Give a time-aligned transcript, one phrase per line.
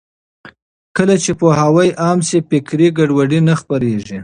[0.97, 4.17] کله چې پوهاوی عام شي، فکري ګډوډي نه خپرېږي.